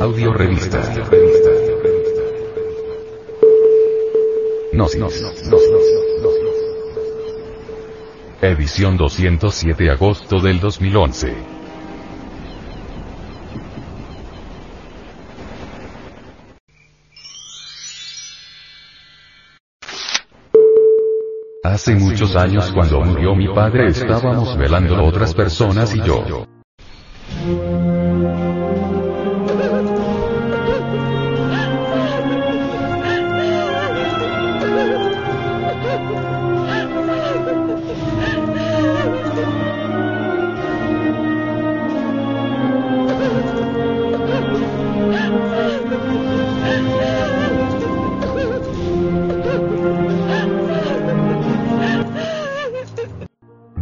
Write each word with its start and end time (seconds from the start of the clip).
Audio 0.00 0.32
revista. 0.32 0.80
Gnosis. 4.72 5.24
Edición 8.40 8.96
207 8.96 9.90
agosto 9.90 10.38
del 10.40 10.60
2011. 10.60 11.34
Hace 21.64 21.96
muchos 21.96 22.36
años 22.36 22.70
cuando 22.72 23.00
murió 23.00 23.34
mi 23.34 23.48
padre 23.48 23.88
estábamos 23.88 24.56
velando 24.56 25.04
otras 25.04 25.34
personas 25.34 25.92
y 25.94 26.02
yo. 26.02 26.46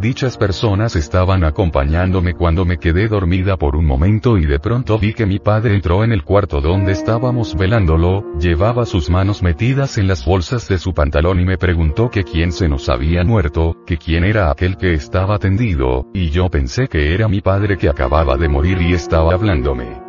Dichas 0.07 0.37
personas 0.37 0.95
estaban 0.95 1.43
acompañándome 1.43 2.33
cuando 2.33 2.63
me 2.63 2.77
quedé 2.77 3.09
dormida 3.09 3.57
por 3.57 3.75
un 3.75 3.85
momento 3.85 4.37
y 4.37 4.45
de 4.45 4.57
pronto 4.57 4.97
vi 4.97 5.13
que 5.13 5.25
mi 5.25 5.37
padre 5.37 5.75
entró 5.75 6.01
en 6.05 6.13
el 6.13 6.23
cuarto 6.23 6.61
donde 6.61 6.93
estábamos 6.93 7.55
velándolo, 7.57 8.23
llevaba 8.39 8.85
sus 8.85 9.09
manos 9.09 9.43
metidas 9.43 9.97
en 9.97 10.07
las 10.07 10.23
bolsas 10.23 10.69
de 10.69 10.77
su 10.77 10.93
pantalón 10.93 11.41
y 11.41 11.45
me 11.45 11.57
preguntó 11.57 12.09
que 12.09 12.23
quién 12.23 12.53
se 12.53 12.69
nos 12.69 12.87
había 12.87 13.25
muerto, 13.25 13.75
que 13.85 13.97
quién 13.97 14.23
era 14.23 14.49
aquel 14.49 14.77
que 14.77 14.93
estaba 14.93 15.39
tendido, 15.39 16.07
y 16.13 16.29
yo 16.29 16.47
pensé 16.49 16.87
que 16.87 17.13
era 17.13 17.27
mi 17.27 17.41
padre 17.41 17.77
que 17.77 17.89
acababa 17.89 18.37
de 18.37 18.47
morir 18.47 18.81
y 18.81 18.93
estaba 18.93 19.33
hablándome. 19.33 20.01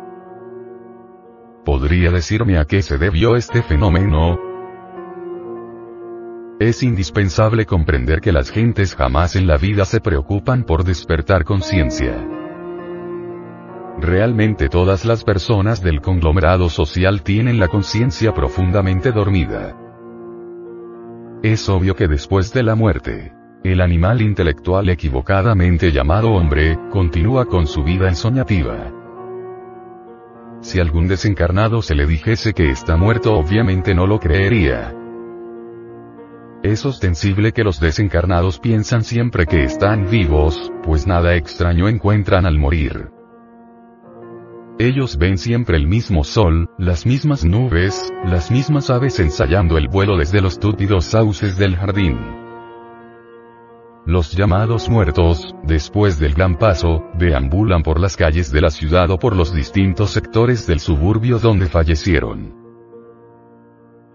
¿Podría 1.65 2.09
decirme 2.09 2.57
a 2.57 2.63
qué 2.63 2.81
se 2.81 2.97
debió 2.97 3.35
este 3.35 3.61
fenómeno? 3.63 4.48
Es 6.59 6.83
indispensable 6.83 7.65
comprender 7.65 8.19
que 8.19 8.33
las 8.33 8.51
gentes 8.51 8.93
jamás 8.93 9.37
en 9.37 9.47
la 9.47 9.55
vida 9.55 9.85
se 9.85 10.01
preocupan 10.01 10.65
por 10.65 10.83
despertar 10.83 11.45
conciencia. 11.45 12.13
Realmente 13.97 14.67
todas 14.67 15.05
las 15.05 15.23
personas 15.23 15.81
del 15.81 16.01
conglomerado 16.01 16.67
social 16.69 17.23
tienen 17.23 17.61
la 17.61 17.69
conciencia 17.69 18.33
profundamente 18.33 19.13
dormida. 19.13 19.73
Es 21.43 21.69
obvio 21.69 21.95
que 21.95 22.09
después 22.09 22.51
de 22.51 22.63
la 22.63 22.75
muerte, 22.75 23.31
el 23.63 23.79
animal 23.79 24.21
intelectual 24.21 24.89
equivocadamente 24.89 25.93
llamado 25.93 26.31
hombre, 26.31 26.77
continúa 26.91 27.45
con 27.45 27.67
su 27.67 27.85
vida 27.85 28.09
ensoñativa. 28.09 28.91
Si 30.59 30.81
algún 30.81 31.07
desencarnado 31.07 31.81
se 31.81 31.95
le 31.95 32.05
dijese 32.05 32.53
que 32.53 32.69
está 32.69 32.97
muerto 32.97 33.35
obviamente 33.35 33.95
no 33.95 34.05
lo 34.05 34.19
creería. 34.19 34.98
Es 36.61 36.85
ostensible 36.85 37.53
que 37.53 37.63
los 37.63 37.79
desencarnados 37.79 38.59
piensan 38.59 39.05
siempre 39.05 39.45
que 39.45 39.63
están 39.63 40.09
vivos, 40.09 40.73
pues 40.83 41.07
nada 41.07 41.35
extraño 41.35 41.87
encuentran 41.87 42.45
al 42.45 42.57
morir. 42.57 43.11
Ellos 44.77 45.17
ven 45.17 45.37
siempre 45.37 45.77
el 45.77 45.87
mismo 45.87 46.25
sol, 46.25 46.69
las 46.77 47.05
mismas 47.05 47.45
nubes, 47.45 48.11
las 48.25 48.51
mismas 48.51 48.89
aves 48.89 49.21
ensayando 49.21 49.77
el 49.77 49.87
vuelo 49.87 50.17
desde 50.17 50.41
los 50.41 50.59
túpidos 50.59 51.05
sauces 51.05 51.57
del 51.57 51.77
jardín. 51.77 52.17
Los 54.05 54.33
llamados 54.33 54.89
muertos, 54.89 55.55
después 55.63 56.19
del 56.19 56.33
gran 56.33 56.57
paso, 56.57 57.05
deambulan 57.13 57.83
por 57.83 58.01
las 58.01 58.17
calles 58.17 58.51
de 58.51 58.59
la 58.59 58.69
ciudad 58.69 59.09
o 59.11 59.17
por 59.17 59.33
los 59.33 59.53
distintos 59.53 60.11
sectores 60.11 60.67
del 60.67 60.81
suburbio 60.81 61.39
donde 61.39 61.67
fallecieron. 61.67 62.58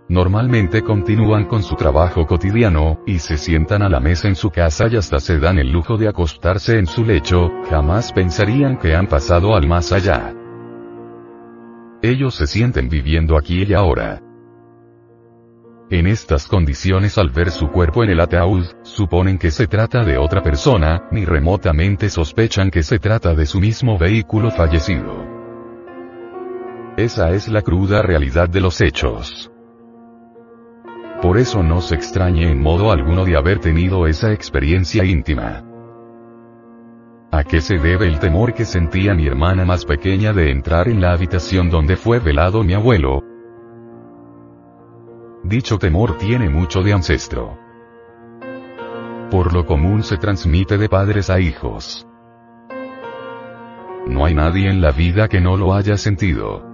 Normalmente 0.09 0.83
continúan 0.83 1.47
con 1.47 1.63
su 1.63 1.77
trabajo 1.77 2.27
cotidiano, 2.27 3.01
y 3.07 3.21
se 3.21 3.39
sientan 3.39 3.83
a 3.83 3.89
la 3.89 4.01
mesa 4.01 4.29
en 4.29 4.37
su 4.37 4.51
casa 4.51 4.87
y 4.91 4.97
hasta 4.97 5.19
se 5.19 5.39
dan 5.39 5.59
el 5.59 5.71
lujo 5.71 5.97
de 5.97 6.09
acostarse 6.09 6.79
en 6.79 6.87
su 6.87 7.05
lecho, 7.05 7.51
jamás 7.71 8.13
pensarían 8.13 8.77
que 8.77 8.95
han 8.95 9.07
pasado 9.07 9.57
al 9.57 9.67
más 9.67 9.93
allá. 9.93 10.35
Ellos 12.03 12.35
se 12.35 12.47
sienten 12.47 12.91
viviendo 12.91 13.39
aquí 13.39 13.65
y 13.67 13.73
ahora. 13.73 14.21
En 15.89 16.07
estas 16.07 16.49
condiciones 16.49 17.17
al 17.17 17.31
ver 17.31 17.51
su 17.51 17.69
cuerpo 17.69 18.05
en 18.05 18.11
el 18.11 18.21
ataúd, 18.21 18.67
suponen 18.83 19.39
que 19.39 19.51
se 19.51 19.67
trata 19.67 20.05
de 20.05 20.19
otra 20.19 20.43
persona, 20.43 21.09
ni 21.13 21.25
remotamente 21.25 22.11
sospechan 22.11 22.71
que 22.71 22.83
se 22.83 22.99
trata 22.99 23.35
de 23.35 23.47
su 23.47 23.59
mismo 23.59 23.97
vehículo 23.97 24.51
fallecido. 24.51 25.25
Esa 26.99 27.31
es 27.31 27.49
la 27.49 27.63
cruda 27.63 28.03
realidad 28.03 28.51
de 28.51 28.61
los 28.61 28.83
hechos. 28.83 29.51
Por 31.25 31.39
eso 31.39 31.63
no 31.63 31.81
se 31.81 31.95
extrañe 31.95 32.51
en 32.51 32.61
modo 32.61 32.93
alguno 32.93 33.25
de 33.25 33.35
haber 33.35 33.59
tenido 33.59 34.07
esa 34.07 34.31
experiencia 34.35 35.05
íntima. 35.05 35.65
¿A 37.33 37.45
qué 37.45 37.63
se 37.63 37.79
debe 37.79 38.07
el 38.09 38.19
temor 38.19 38.53
que 38.53 38.67
sentía 38.67 39.15
mi 39.15 39.27
hermana 39.27 39.65
más 39.65 39.87
pequeña 39.87 40.35
de 40.35 40.51
entrar 40.51 40.87
en 40.87 41.01
la 41.01 41.15
habitación 41.15 41.71
donde 41.71 41.97
fue 41.97 42.19
velado 42.19 42.63
mi 42.63 42.75
abuelo? 42.75 43.23
Dicho 45.45 45.79
temor 45.79 46.19
tiene 46.19 46.51
mucho 46.51 46.83
de 46.83 46.93
ancestro. 46.93 47.57
Por 49.31 49.55
lo 49.55 49.65
común 49.65 50.03
se 50.03 50.19
transmite 50.19 50.77
de 50.77 50.91
padres 50.91 51.31
a 51.31 51.41
hijos. 51.41 52.07
No 54.07 54.27
hay 54.27 54.35
nadie 54.35 54.69
en 54.69 54.83
la 54.83 54.91
vida 54.91 55.29
que 55.29 55.41
no 55.41 55.57
lo 55.57 55.73
haya 55.73 55.97
sentido. 55.97 56.74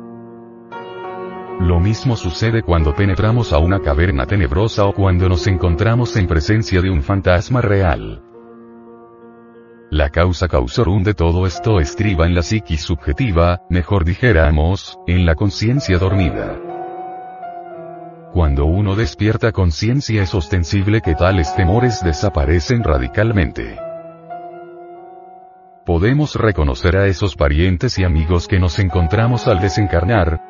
Lo 1.60 1.78
mismo 1.78 2.16
sucede 2.16 2.62
cuando 2.62 2.94
penetramos 2.94 3.52
a 3.52 3.58
una 3.58 3.80
caverna 3.80 4.24
tenebrosa 4.24 4.86
o 4.86 4.94
cuando 4.94 5.28
nos 5.28 5.46
encontramos 5.46 6.16
en 6.16 6.26
presencia 6.26 6.80
de 6.80 6.88
un 6.88 7.02
fantasma 7.02 7.60
real. 7.60 8.22
La 9.90 10.08
causa 10.08 10.48
causorum 10.48 11.02
de 11.02 11.12
todo 11.12 11.46
esto 11.46 11.78
estriba 11.78 12.24
en 12.24 12.34
la 12.34 12.42
psiquis 12.42 12.80
subjetiva, 12.80 13.60
mejor 13.68 14.06
dijéramos, 14.06 14.98
en 15.06 15.26
la 15.26 15.34
conciencia 15.34 15.98
dormida. 15.98 16.58
Cuando 18.32 18.64
uno 18.64 18.96
despierta 18.96 19.52
conciencia 19.52 20.22
es 20.22 20.34
ostensible 20.34 21.02
que 21.02 21.14
tales 21.14 21.54
temores 21.56 22.02
desaparecen 22.02 22.82
radicalmente. 22.82 23.76
Podemos 25.84 26.36
reconocer 26.36 26.96
a 26.96 27.06
esos 27.06 27.36
parientes 27.36 27.98
y 27.98 28.04
amigos 28.04 28.48
que 28.48 28.58
nos 28.58 28.78
encontramos 28.78 29.46
al 29.46 29.60
desencarnar, 29.60 30.49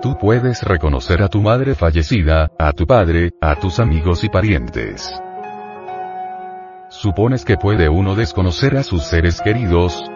Tú 0.00 0.16
puedes 0.16 0.62
reconocer 0.62 1.22
a 1.24 1.28
tu 1.28 1.42
madre 1.42 1.74
fallecida, 1.74 2.52
a 2.56 2.72
tu 2.72 2.86
padre, 2.86 3.32
a 3.40 3.56
tus 3.56 3.80
amigos 3.80 4.22
y 4.22 4.28
parientes. 4.28 5.12
¿Supones 6.88 7.44
que 7.44 7.56
puede 7.56 7.88
uno 7.88 8.14
desconocer 8.14 8.76
a 8.76 8.84
sus 8.84 9.02
seres 9.02 9.40
queridos? 9.40 10.08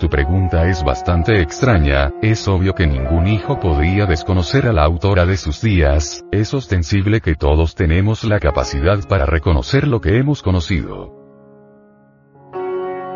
Tu 0.00 0.08
pregunta 0.08 0.66
es 0.66 0.82
bastante 0.82 1.40
extraña, 1.40 2.10
es 2.20 2.48
obvio 2.48 2.74
que 2.74 2.88
ningún 2.88 3.28
hijo 3.28 3.60
podría 3.60 4.06
desconocer 4.06 4.66
a 4.66 4.72
la 4.72 4.82
autora 4.82 5.24
de 5.24 5.36
sus 5.36 5.62
días, 5.62 6.24
es 6.32 6.52
ostensible 6.54 7.20
que 7.20 7.36
todos 7.36 7.76
tenemos 7.76 8.24
la 8.24 8.40
capacidad 8.40 8.98
para 9.06 9.24
reconocer 9.24 9.86
lo 9.86 10.00
que 10.00 10.18
hemos 10.18 10.42
conocido. 10.42 11.12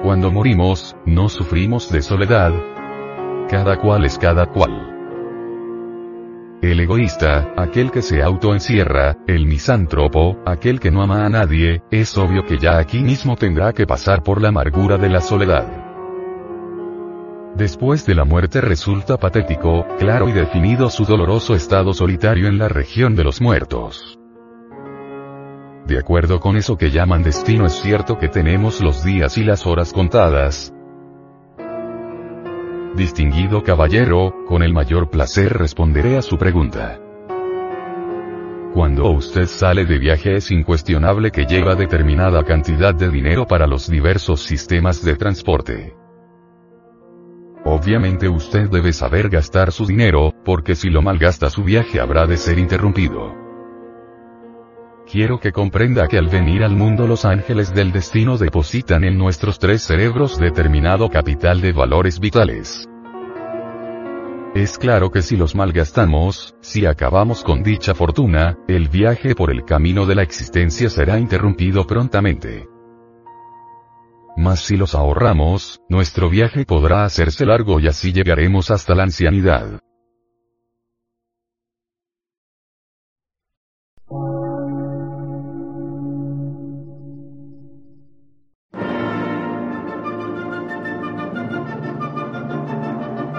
Cuando 0.05 0.31
morimos, 0.31 0.95
no 1.05 1.29
sufrimos 1.29 1.91
de 1.91 2.01
soledad, 2.01 2.53
cada 3.49 3.79
cual 3.79 4.05
es 4.05 4.19
cada 4.19 4.47
cual. 4.47 4.93
El 6.63 6.81
egoísta, 6.81 7.53
aquel 7.57 7.91
que 7.91 8.03
se 8.03 8.23
autoencierra, 8.23 9.19
el 9.27 9.47
misántropo, 9.47 10.39
aquel 10.45 10.81
que 10.81 10.91
no 10.91 11.03
ama 11.03 11.25
a 11.25 11.29
nadie, 11.29 11.83
es 11.91 12.17
obvio 12.19 12.45
que 12.45 12.59
ya 12.59 12.79
aquí 12.79 13.01
mismo 13.01 13.37
tendrá 13.37 13.73
que 13.73 13.87
pasar 13.87 14.23
por 14.23 14.41
la 14.41 14.49
amargura 14.49 14.97
de 14.97 15.09
la 15.09 15.21
soledad. 15.21 15.67
Después 17.55 18.05
de 18.05 18.15
la 18.15 18.25
muerte 18.25 18.61
resulta 18.61 19.17
patético, 19.17 19.87
claro 19.99 20.29
y 20.29 20.33
definido 20.33 20.91
su 20.91 21.05
doloroso 21.05 21.55
estado 21.55 21.95
solitario 21.95 22.49
en 22.49 22.59
la 22.59 22.69
región 22.69 23.15
de 23.17 23.25
los 23.25 23.41
muertos. 23.41 24.19
De 25.87 25.99
acuerdo 25.99 26.41
con 26.41 26.57
eso 26.57 26.77
que 26.77 26.91
llaman 26.91 27.23
destino 27.23 27.67
es 27.67 27.75
cierto 27.75 28.19
que 28.19 28.29
tenemos 28.29 28.83
los 28.83 29.05
días 29.05 29.39
y 29.39 29.45
las 29.45 29.67
horas 29.67 29.93
contadas, 29.93 30.73
Distinguido 32.97 33.63
caballero, 33.63 34.33
con 34.49 34.63
el 34.63 34.73
mayor 34.73 35.11
placer 35.11 35.53
responderé 35.53 36.17
a 36.17 36.23
su 36.23 36.39
pregunta. 36.39 36.99
Cuando 38.73 39.11
usted 39.11 39.45
sale 39.45 39.85
de 39.85 39.99
viaje 39.99 40.37
es 40.37 40.51
incuestionable 40.51 41.31
que 41.31 41.45
lleva 41.45 41.75
determinada 41.75 42.43
cantidad 42.43 42.95
de 42.95 43.11
dinero 43.11 43.47
para 43.47 43.67
los 43.67 43.91
diversos 43.91 44.41
sistemas 44.41 45.05
de 45.05 45.15
transporte. 45.15 45.95
Obviamente 47.67 48.31
usted 48.31 48.71
debe 48.71 48.95
saber 48.95 49.29
gastar 49.29 49.73
su 49.73 49.85
dinero, 49.85 50.33
porque 50.43 50.75
si 50.75 50.89
lo 50.89 51.03
malgasta 51.03 51.51
su 51.51 51.65
viaje 51.65 52.01
habrá 52.01 52.27
de 52.27 52.39
ser 52.39 52.59
interrumpido. 52.59 53.46
Quiero 55.11 55.39
que 55.39 55.53
comprenda 55.53 56.09
que 56.09 56.19
al 56.19 56.27
venir 56.27 56.65
al 56.65 56.75
mundo 56.75 57.07
los 57.07 57.25
ángeles 57.25 57.73
del 57.73 57.93
destino 57.93 58.39
depositan 58.39 59.05
en 59.05 59.17
nuestros 59.17 59.61
tres 59.61 59.83
cerebros 59.83 60.37
determinado 60.37 61.09
capital 61.09 61.61
de 61.61 61.73
valores 61.73 62.19
vitales. 62.19 62.89
Es 64.57 64.79
claro 64.79 65.13
que 65.13 65.23
si 65.23 65.37
los 65.37 65.55
malgastamos, 65.55 66.57
si 66.61 66.87
acabamos 66.87 67.45
con 67.45 67.63
dicha 67.63 67.95
fortuna, 67.95 68.59
el 68.67 68.89
viaje 68.89 69.37
por 69.37 69.53
el 69.53 69.65
camino 69.65 70.07
de 70.07 70.17
la 70.17 70.23
existencia 70.23 70.91
será 70.91 71.21
interrumpido 71.21 71.87
prontamente. 71.87 72.67
Mas 74.37 74.61
si 74.61 74.77
los 74.77 74.97
ahorramos, 74.97 75.83
nuestro 75.89 76.29
viaje 76.29 76.65
podrá 76.65 77.05
hacerse 77.05 77.47
largo 77.47 77.79
y 77.79 77.87
así 77.87 78.13
llegaremos 78.13 78.73
hasta 78.73 78.97
la 78.97 79.05
ancianidad. 79.05 79.79